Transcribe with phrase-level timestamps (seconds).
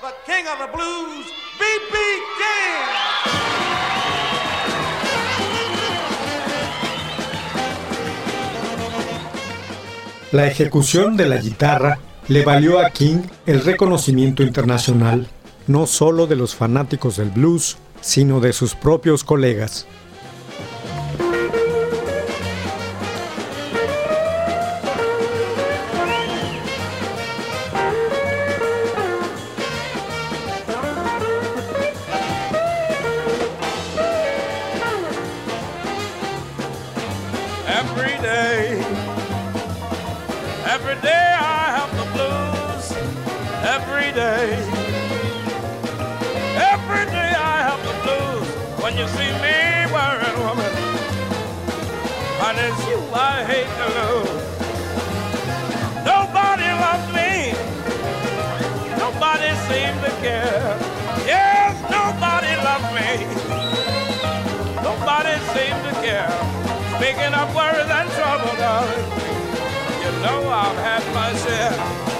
[0.00, 1.26] The king of the blues,
[1.58, 1.98] B.B.
[2.38, 2.88] King!
[10.30, 11.98] La ejecución de la guitarra
[12.28, 15.26] le valió a King el reconocimiento internacional,
[15.66, 19.86] no solo de los fanáticos del blues, sino de sus propios colegas.
[70.22, 72.17] Know I've had my share.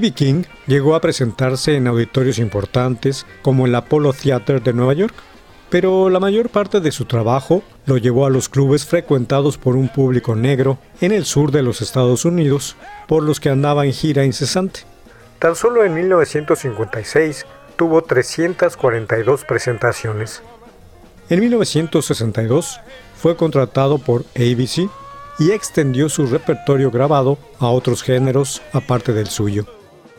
[0.00, 0.12] B.B.
[0.12, 5.14] King llegó a presentarse en auditorios importantes como el Apollo Theater de Nueva York,
[5.70, 9.88] pero la mayor parte de su trabajo lo llevó a los clubes frecuentados por un
[9.88, 12.76] público negro en el sur de los Estados Unidos,
[13.08, 14.82] por los que andaba en gira incesante.
[15.40, 17.44] Tan solo en 1956
[17.74, 20.42] tuvo 342 presentaciones.
[21.28, 22.80] En 1962
[23.16, 24.88] fue contratado por ABC
[25.40, 29.66] y extendió su repertorio grabado a otros géneros aparte del suyo.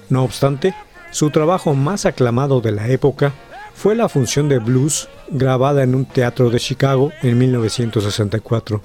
[0.09, 0.73] No obstante,
[1.11, 3.33] su trabajo más aclamado de la época
[3.73, 8.81] fue la función de blues grabada en un teatro de Chicago en 1964,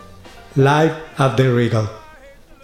[0.55, 1.91] Live at the Regal.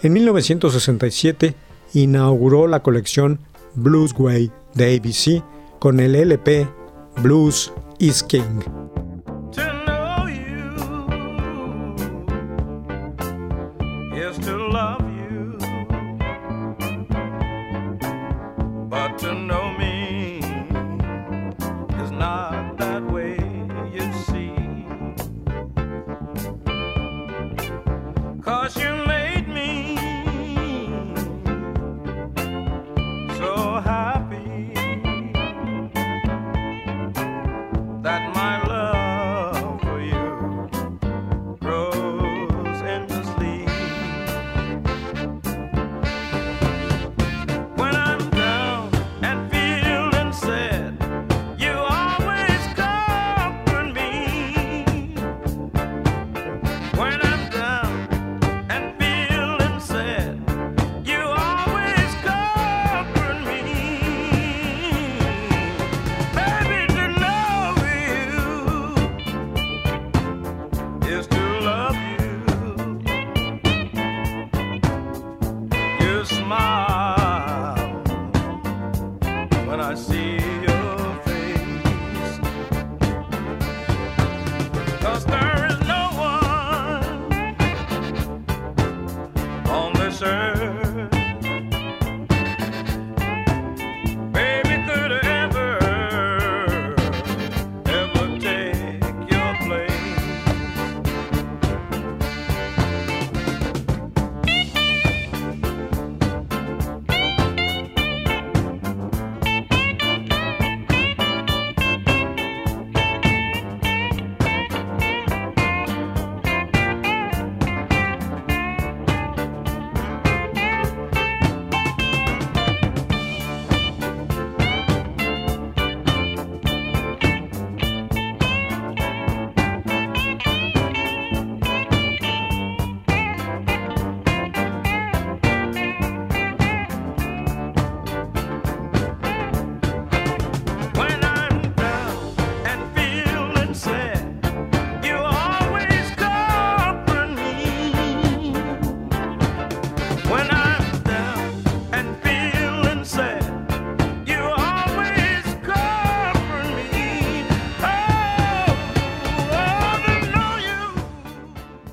[0.03, 1.55] En 1967
[1.95, 3.41] inauguró la colección
[3.75, 5.43] Bluesway de ABC
[5.79, 6.69] con el LP
[7.17, 8.61] Blues is King.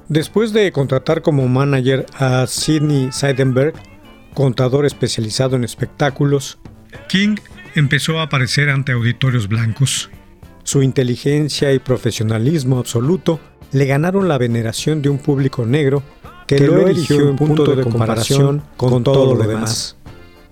[0.10, 3.74] Después de contratar como manager a Sidney Seidenberg,
[4.34, 6.60] contador especializado en espectáculos,
[7.10, 7.36] King
[7.76, 10.10] empezó a aparecer ante auditorios blancos.
[10.64, 13.40] Su inteligencia y profesionalismo absoluto
[13.74, 16.04] le ganaron la veneración de un público negro
[16.48, 19.98] que, lo eligió en punto de comparación con todo lo demás.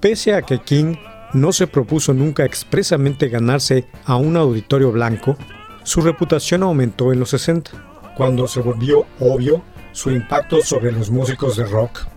[0.02, 0.96] Pese a que King
[1.34, 5.38] no se propuso nunca expresamente ganarse a un auditorio blanco,
[5.84, 11.58] su reputación aumentó en los 60 cuando se volvió obvio su impacto sobre los músicos
[11.58, 12.08] de rock.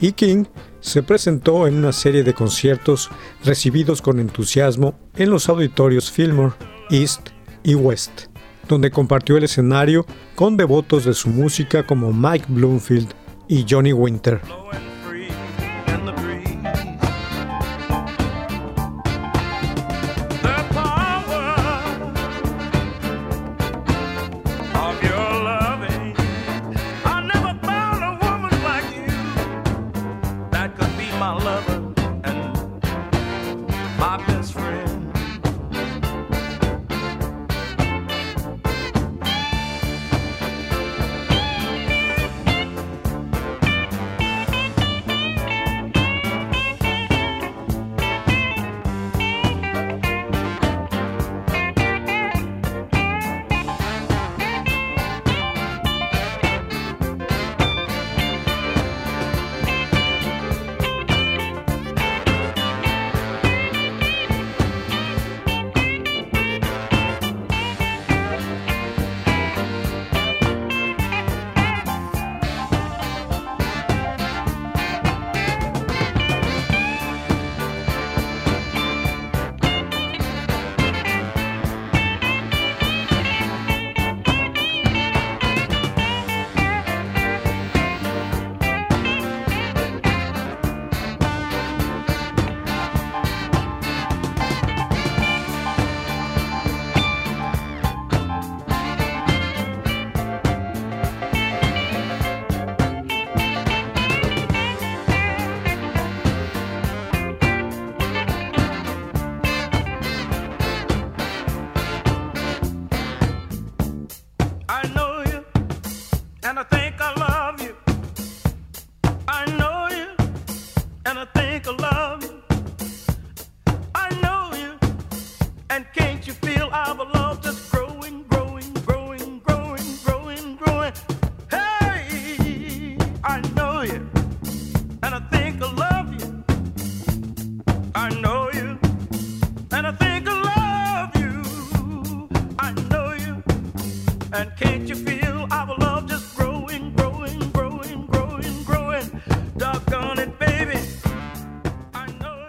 [0.00, 0.44] Y King
[0.80, 3.10] se presentó en una serie de conciertos
[3.44, 6.54] recibidos con entusiasmo en los auditorios Fillmore,
[6.90, 7.30] East
[7.64, 8.26] y West,
[8.68, 10.06] donde compartió el escenario
[10.36, 13.12] con devotos de su música como Mike Bloomfield
[13.48, 14.40] y Johnny Winter.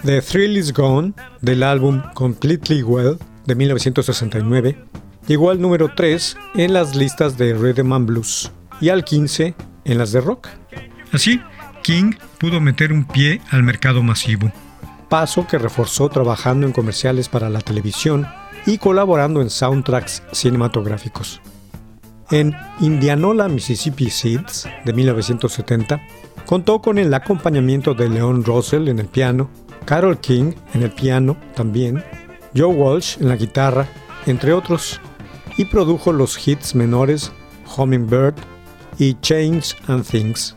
[0.10, 4.76] The Thrill Is Gone, del álbum Completely Well de 1969,
[5.28, 8.52] llegó al número 3 en las listas de Rhythm and Blues
[8.82, 9.54] y al 15
[9.86, 10.48] en las de rock.
[11.12, 11.40] Así,
[11.84, 14.52] King pudo meter un pie al mercado masivo,
[15.10, 18.28] paso que reforzó trabajando en comerciales para la televisión
[18.66, 21.42] y colaborando en soundtracks cinematográficos.
[22.32, 26.00] En Indianola, Mississippi Seeds de 1970,
[26.46, 29.50] contó con el acompañamiento de Leon Russell en el piano
[29.90, 32.04] Carol King en el piano también,
[32.56, 33.88] Joe Walsh en la guitarra,
[34.28, 35.02] entre otros,
[35.58, 37.32] y produjo los hits menores
[37.76, 38.36] Hummingbird
[39.00, 40.56] y Change and Things,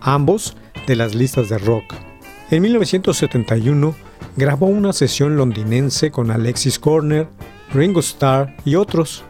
[0.00, 2.09] ambos de las listas de rock.
[2.50, 3.94] En 1971
[4.36, 7.28] grabó una sesión londinense con Alexis Corner,
[7.72, 9.22] Ringo Starr y otros,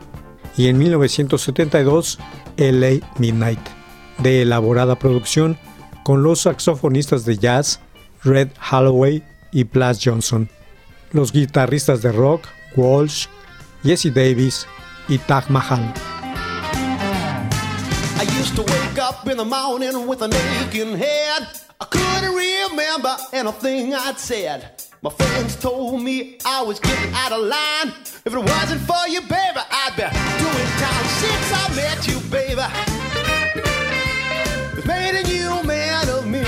[0.56, 2.18] y en 1972
[2.56, 3.60] LA Midnight,
[4.18, 5.58] de elaborada producción
[6.02, 7.80] con los saxofonistas de jazz
[8.24, 9.22] Red Holloway
[9.52, 10.48] y Blas Johnson,
[11.12, 13.26] los guitarristas de rock Walsh,
[13.82, 14.66] Jesse Davis
[15.08, 15.92] y Taj Mahal.
[21.80, 24.82] I couldn't remember anything I'd said.
[25.02, 27.94] My friends told me I was getting out of line.
[28.26, 30.02] If it wasn't for you, baby, I'd be
[30.42, 32.66] doing time since I met you, baby.
[34.76, 36.44] It's made a new man of me.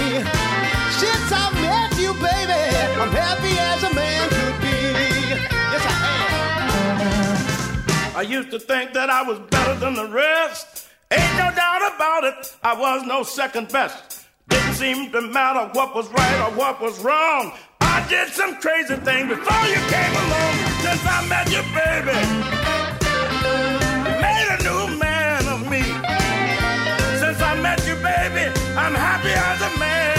[1.00, 2.52] Since I met you, baby.
[3.00, 4.76] I'm happy as a man could be.
[5.72, 5.90] Yes, I
[8.10, 8.16] am.
[8.18, 10.88] I used to think that I was better than the rest.
[11.10, 14.11] Ain't no doubt about it, I was no second best.
[14.48, 17.52] Didn't seem to matter what was right or what was wrong.
[17.80, 20.54] I did some crazy things before you came along.
[20.84, 22.18] Since I met you, baby,
[24.06, 25.82] you made a new man of me.
[27.20, 28.44] Since I met you, baby,
[28.76, 30.11] I'm happy as a man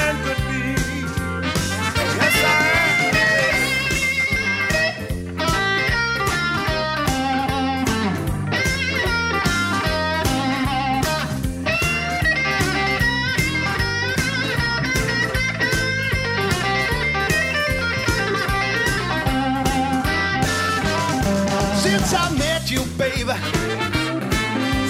[23.04, 23.38] baby.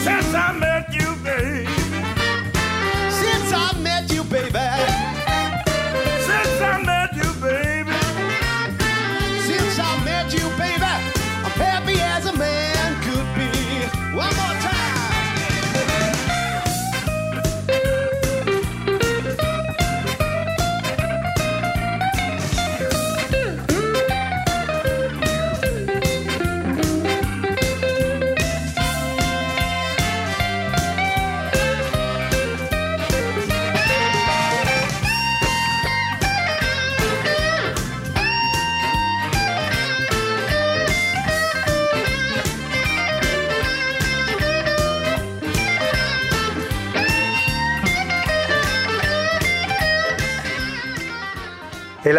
[0.06, 1.66] Since I met you, baby.
[3.22, 4.66] Since I met you, baby.
[6.28, 7.98] Since I met you, baby.
[9.48, 10.92] Since I met you, baby.
[11.46, 13.50] I'm happy as a man could be.
[14.22, 14.53] One more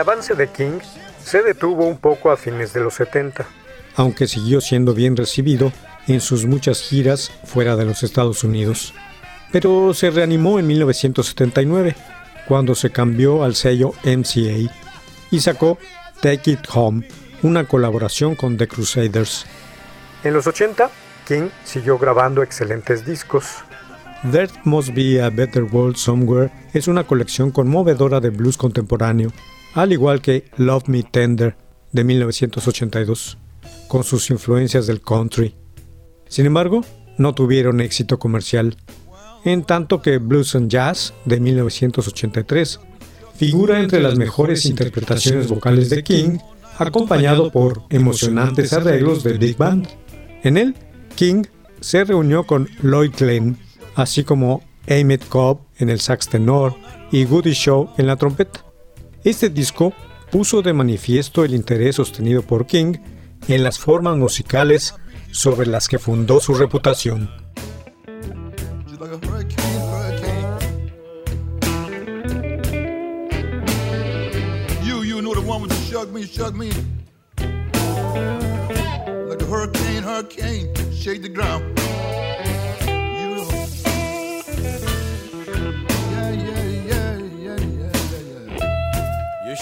[0.04, 0.80] avance de King
[1.22, 3.46] se detuvo un poco a fines de los 70,
[3.96, 5.72] aunque siguió siendo bien recibido
[6.06, 8.92] en sus muchas giras fuera de los Estados Unidos.
[9.50, 11.96] Pero se reanimó en 1979,
[12.46, 14.70] cuando se cambió al sello MCA
[15.30, 15.78] y sacó
[16.20, 17.08] Take It Home,
[17.42, 19.46] una colaboración con The Crusaders.
[20.22, 20.90] En los 80,
[21.26, 23.46] King siguió grabando excelentes discos.
[24.30, 29.32] There Must Be a Better World Somewhere es una colección conmovedora de blues contemporáneo
[29.74, 31.56] al igual que Love Me Tender
[31.92, 33.38] de 1982,
[33.88, 35.54] con sus influencias del country.
[36.28, 36.84] Sin embargo,
[37.18, 38.76] no tuvieron éxito comercial,
[39.44, 42.80] en tanto que Blues and Jazz de 1983
[43.34, 46.38] figura entre las mejores interpretaciones vocales de King,
[46.78, 49.88] acompañado por emocionantes arreglos de Big Band.
[50.42, 50.74] En él,
[51.16, 51.44] King
[51.80, 53.58] se reunió con Lloyd Glenn,
[53.94, 56.74] así como Emmett Cobb en el sax tenor
[57.10, 58.63] y Goody Shaw en la trompeta.
[59.24, 59.94] Este disco
[60.30, 62.98] puso de manifiesto el interés sostenido por King
[63.48, 64.94] en las formas musicales
[65.30, 67.30] sobre las que fundó su reputación.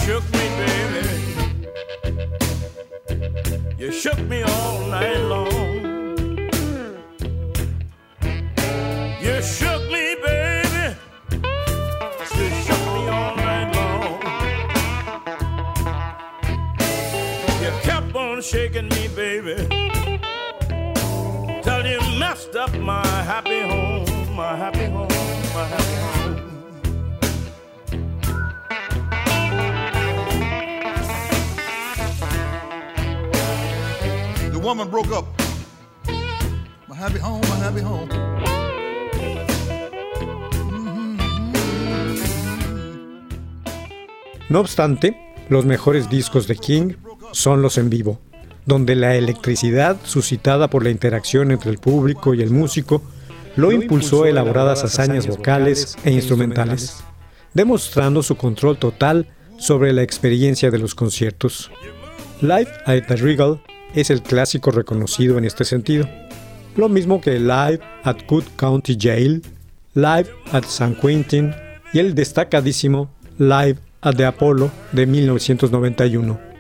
[0.05, 1.05] Shook me, baby.
[3.79, 6.39] You shook me all night long.
[9.21, 10.97] You shook me, baby.
[12.39, 14.21] You shook me all night long.
[17.63, 19.57] You kept on shaking me, baby.
[21.63, 25.12] Till you messed up my happy home, my happy home,
[34.63, 35.27] woman broke up.
[36.89, 38.09] My happy home, my happy home.
[44.49, 45.17] No obstante,
[45.49, 46.95] los mejores discos de King
[47.33, 48.21] son los en vivo,
[48.67, 53.03] donde la electricidad suscitada por la interacción entre el público y el músico
[53.57, 57.03] lo impulsó a elaboradas hazañas vocales e instrumentales,
[57.55, 59.29] demostrando su control total
[59.59, 61.71] sobre la experiencia de los conciertos.
[62.41, 63.61] Live at the Regal
[63.95, 66.09] es el clásico reconocido en este sentido.
[66.77, 69.43] Lo mismo que Live at Cook County Jail,
[69.95, 71.55] Live at San Quentin
[71.93, 76.52] y el destacadísimo Live at the Apollo de 1991.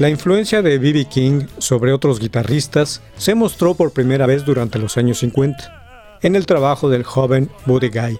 [0.00, 1.04] La influencia de B.B.
[1.10, 6.18] King sobre otros guitarristas se mostró por primera vez durante los años 50.
[6.22, 8.18] en el trabajo del joven Buddy Guy.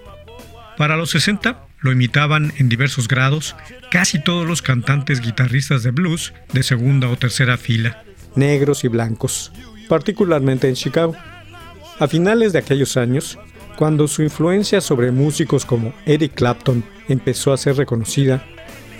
[0.77, 3.55] Para los 60 lo imitaban en diversos grados
[3.89, 8.03] casi todos los cantantes guitarristas de blues de segunda o tercera fila,
[8.35, 9.51] negros y blancos,
[9.89, 11.15] particularmente en Chicago.
[11.97, 13.39] A finales de aquellos años,
[13.75, 18.45] cuando su influencia sobre músicos como Eric Clapton empezó a ser reconocida,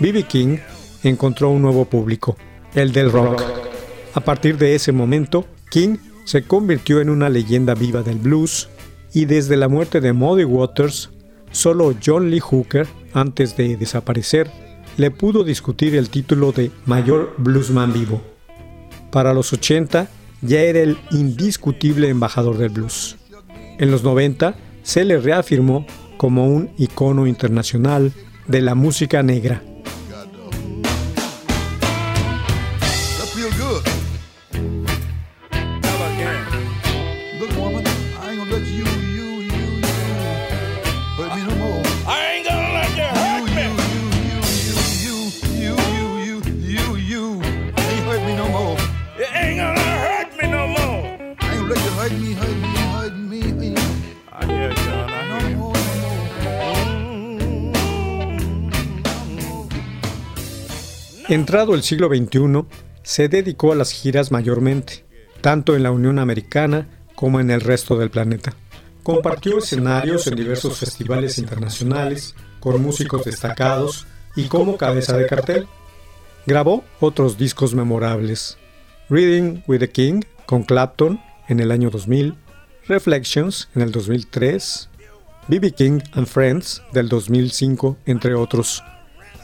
[0.00, 0.24] B.B.
[0.24, 0.58] King
[1.04, 2.36] encontró un nuevo público,
[2.74, 3.42] el del rock.
[4.14, 8.68] A partir de ese momento, King se convirtió en una leyenda viva del blues
[9.12, 11.10] y desde la muerte de Muddy Waters,
[11.50, 14.50] solo John Lee Hooker, antes de desaparecer,
[14.96, 18.22] le pudo discutir el título de mayor bluesman vivo.
[19.10, 20.08] Para los 80
[20.42, 23.16] ya era el indiscutible embajador del blues.
[23.78, 25.86] En los 90 se le reafirmó
[26.16, 28.12] como un icono internacional
[28.46, 29.62] de la música negra.
[61.28, 62.64] Entrado el siglo XXI,
[63.02, 65.04] se dedicó a las giras mayormente,
[65.40, 68.54] tanto en la Unión Americana como en el resto del planeta.
[69.02, 74.06] Compartió escenarios en diversos festivales internacionales con músicos destacados
[74.36, 75.66] y como cabeza de cartel.
[76.46, 78.58] Grabó otros discos memorables.
[79.08, 82.34] Reading with the King con Clapton en el año 2000,
[82.88, 84.88] Reflections en el 2003,
[85.48, 85.72] B.B.
[85.72, 88.82] King and Friends del 2005, entre otros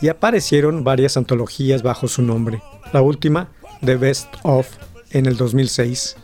[0.01, 3.51] y aparecieron varias antologías bajo su nombre, la última,
[3.85, 4.69] The Best of,
[5.11, 6.17] en el 2006.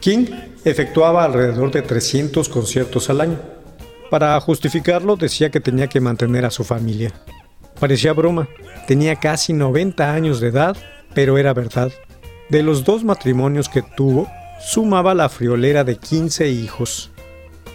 [0.00, 0.26] King
[0.64, 3.38] efectuaba alrededor de 300 conciertos al año.
[4.10, 7.12] Para justificarlo decía que tenía que mantener a su familia.
[7.78, 8.48] Parecía broma,
[8.86, 10.76] tenía casi 90 años de edad,
[11.14, 11.92] pero era verdad.
[12.48, 14.28] De los dos matrimonios que tuvo,
[14.60, 17.10] sumaba la friolera de 15 hijos.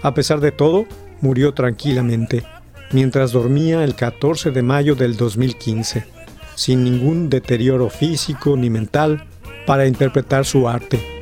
[0.01, 0.85] A pesar de todo,
[1.21, 2.43] murió tranquilamente,
[2.91, 6.05] mientras dormía el 14 de mayo del 2015,
[6.55, 9.25] sin ningún deterioro físico ni mental
[9.65, 11.12] para interpretar su arte.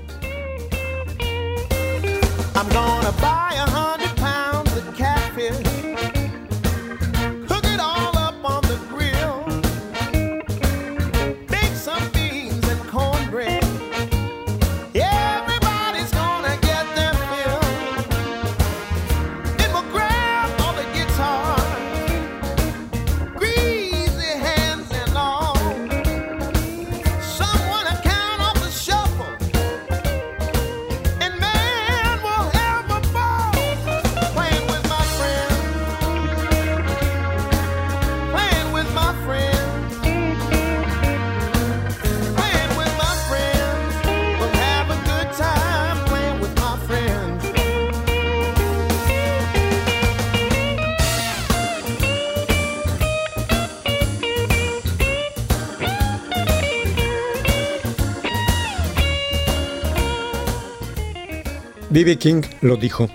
[61.91, 62.17] B.B.
[62.19, 63.10] King lo dijo,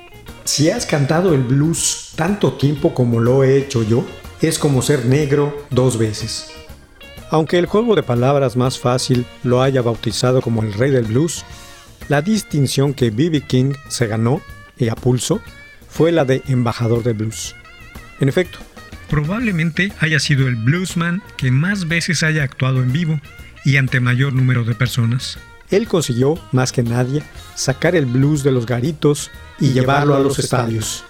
[0.44, 4.04] si has cantado el blues tanto tiempo como lo he hecho yo,
[4.42, 6.50] es como ser negro dos veces.
[7.30, 11.46] Aunque el juego de palabras más fácil lo haya bautizado como el rey del blues,
[12.08, 13.40] la distinción que B.B.
[13.46, 14.42] King se ganó,
[14.76, 15.40] y a pulso,
[15.88, 17.56] fue la de embajador del blues.
[18.20, 18.58] En efecto,
[19.08, 23.22] probablemente haya sido el bluesman que más veces haya actuado en vivo
[23.64, 25.38] y ante mayor número de personas.
[25.70, 27.22] Él consiguió, más que nadie,
[27.54, 31.04] sacar el blues de los garitos y, llevarlo a los estadios.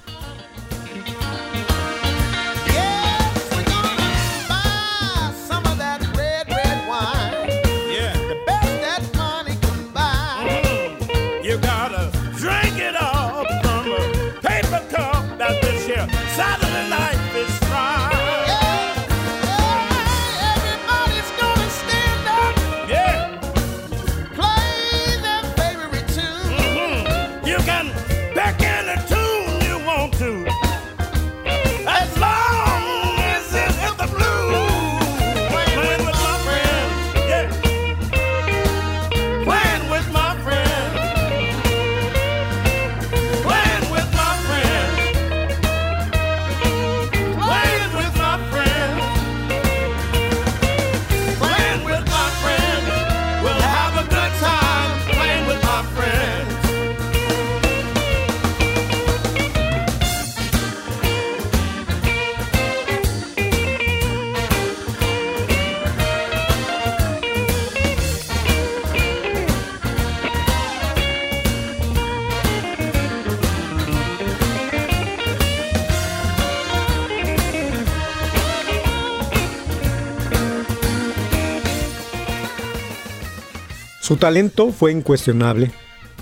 [84.06, 85.72] Su talento fue incuestionable,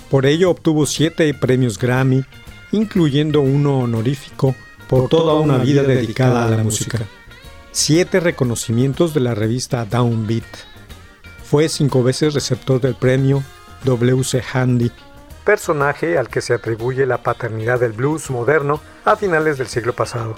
[0.09, 2.25] por ello obtuvo siete premios Grammy,
[2.71, 4.55] incluyendo uno honorífico
[4.89, 6.97] por toda una vida dedicada a la música.
[7.71, 10.43] Siete reconocimientos de la revista Downbeat.
[11.43, 13.43] Fue cinco veces receptor del premio
[13.83, 14.41] W.C.
[14.51, 14.91] Handy,
[15.43, 20.33] personaje al que se atribuye la paternidad del blues moderno a finales del siglo pasado.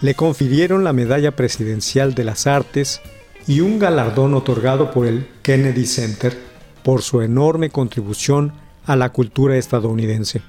[0.00, 3.00] Le confirieron la Medalla Presidencial de las Artes
[3.48, 6.47] y un galardón otorgado por el Kennedy Center
[6.88, 8.54] por su enorme contribución
[8.86, 10.40] a la cultura estadounidense.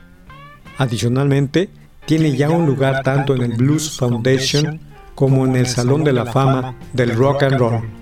[0.78, 1.68] Adicionalmente,
[2.06, 4.80] tiene ya un lugar tanto en el Blues Foundation
[5.16, 7.99] como en el Salón de la Fama del Rock and Roll.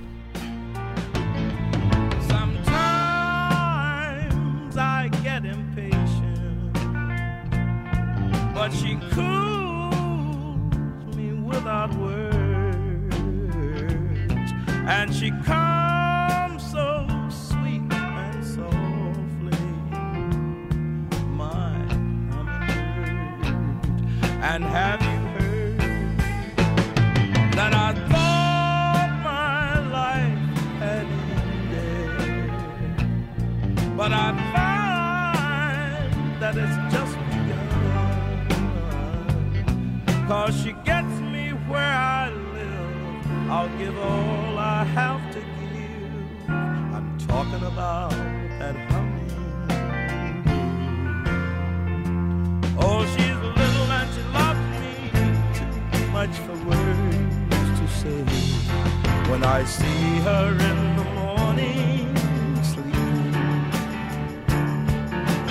[59.37, 62.15] When I see her in the morning
[62.63, 63.33] sleeping.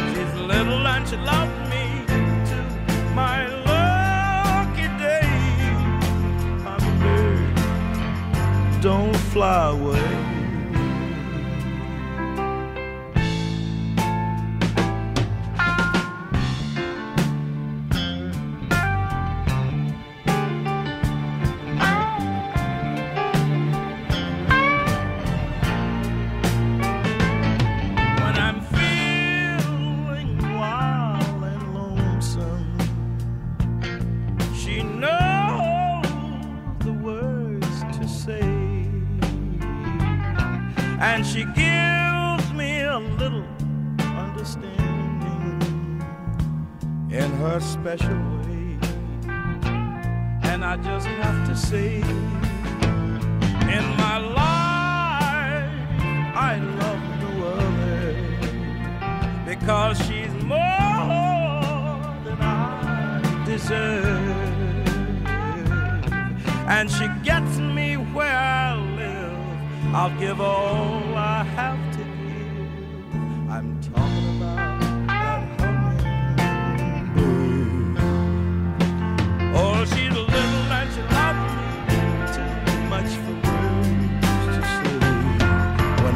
[0.08, 2.04] She's little and she loved me
[2.50, 2.58] to
[3.14, 5.30] my lucky day.
[6.66, 10.25] I'm bird, don't fly away.
[50.76, 55.72] I just have to say, in my life,
[56.36, 58.12] I love no other
[59.46, 64.36] because she's more than I deserve.
[66.68, 69.94] And she gets me where I live.
[69.94, 71.85] I'll give all I have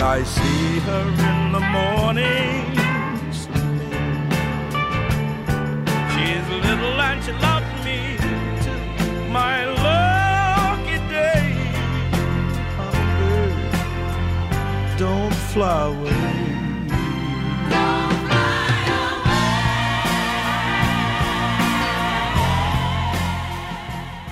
[0.00, 2.72] When I see her in the morning
[6.12, 8.16] she's little and she loves me
[8.64, 8.80] too.
[9.30, 11.44] My lucky day,
[12.78, 13.52] hummingbird,
[14.98, 16.16] don't fly away.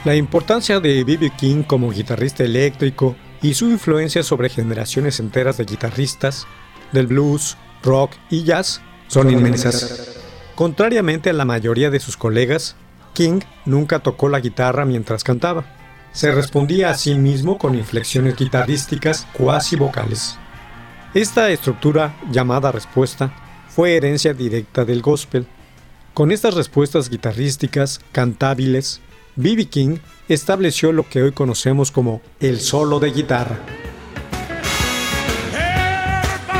[0.06, 1.30] La importancia de B.B.
[1.36, 6.46] King como guitarrista eléctrico y su influencia sobre generaciones enteras de guitarristas
[6.92, 10.18] del blues, rock y jazz son inmensas.
[10.54, 12.76] Contrariamente a la mayoría de sus colegas,
[13.14, 15.64] King nunca tocó la guitarra mientras cantaba.
[16.12, 20.36] Se respondía a sí mismo con inflexiones guitarrísticas cuasi vocales.
[21.14, 23.32] Esta estructura, llamada respuesta,
[23.68, 25.46] fue herencia directa del gospel.
[26.12, 29.00] Con estas respuestas guitarrísticas, cantables,
[29.38, 29.66] B.B.
[29.66, 29.98] King
[30.28, 33.60] estableció lo que hoy conocemos como el solo de guitarra.
[35.54, 36.58] Everybody,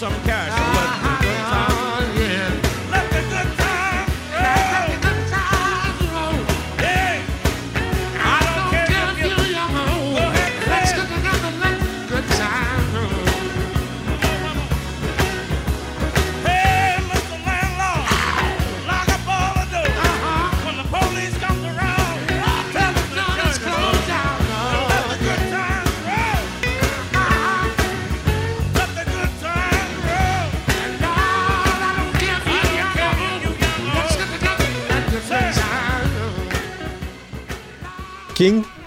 [0.00, 0.59] some cash.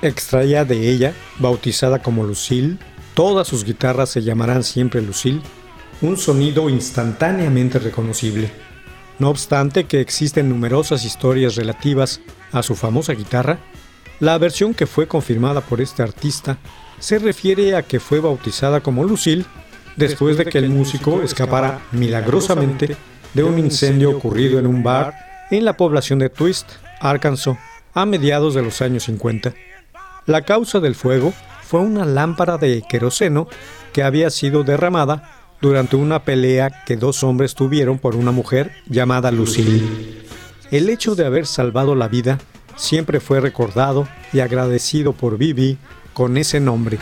[0.04, 2.78] Extraía de ella, bautizada como Lucille,
[3.13, 5.42] todas sus guitarras se llamarán siempre Lucille,
[6.02, 8.52] un sonido instantáneamente reconocible.
[9.20, 12.20] No obstante que existen numerosas historias relativas
[12.52, 13.60] a su famosa guitarra,
[14.20, 16.58] la versión que fue confirmada por este artista
[17.00, 19.46] se refiere a que fue bautizada como Lucille
[19.96, 22.96] después de que el músico escapara milagrosamente
[23.34, 25.13] de un incendio ocurrido en un bar
[25.52, 27.58] en la población de Twist, Arkansas,
[27.94, 29.54] a mediados de los años 50.
[30.26, 31.34] La causa del fuego
[31.64, 33.48] fue una lámpara de queroseno
[33.92, 39.32] que había sido derramada durante una pelea que dos hombres tuvieron por una mujer llamada
[39.32, 40.24] Lucille.
[40.72, 42.40] El hecho de haber salvado la vida
[42.76, 45.78] siempre fue recordado y agradecido por Bibi
[46.14, 47.00] con ese nombre.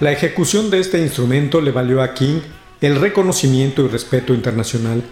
[0.00, 2.38] La ejecución de este instrumento le valió a King
[2.80, 5.02] el reconocimiento y respeto internacional,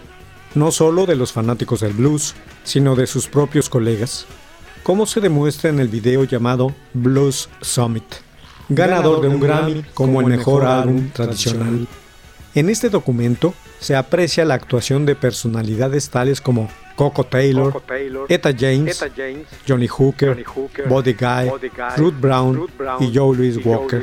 [0.55, 4.27] no solo de los fanáticos del blues, sino de sus propios colegas,
[4.85, 8.05] como se demuestra en el video llamado Blues Summit,
[8.69, 11.89] ganador de un Grammy como el mejor álbum tradicional.
[12.55, 17.83] En este documento se aprecia la actuación de personalidades tales como Coco Taylor,
[18.29, 19.05] Etta James,
[19.69, 20.45] Johnny Hooker,
[20.89, 21.51] Buddy Guy,
[21.97, 22.67] Ruth Brown
[23.01, 24.03] y Joe Louis Walker.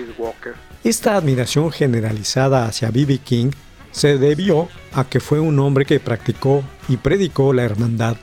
[0.83, 3.17] Esta admiración generalizada hacia B.B.
[3.17, 3.51] King
[3.91, 8.15] se debió a que fue un hombre que practicó y predicó la hermandad.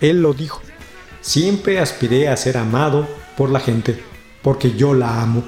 [0.00, 0.60] Él lo dijo,
[1.20, 4.00] siempre aspiré a ser amado por la gente,
[4.42, 5.42] porque yo la amo.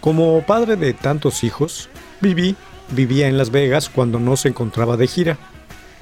[0.00, 1.88] Como padre de tantos hijos,
[2.20, 2.56] B.B.
[2.90, 5.38] vivía en Las Vegas cuando no se encontraba de gira,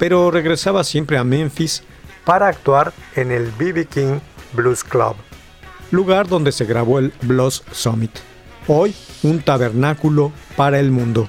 [0.02, 1.84] pero regresaba siempre a Memphis
[2.24, 3.86] para actuar en el B.B.
[3.86, 4.18] King
[4.52, 5.14] Blues Club,
[5.92, 8.10] lugar donde se grabó el Blues Summit
[8.66, 11.28] hoy un tabernáculo para el mundo.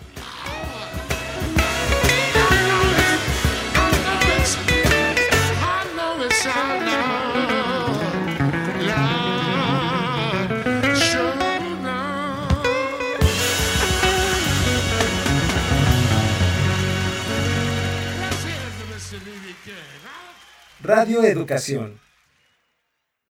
[21.01, 21.99] Radio Educación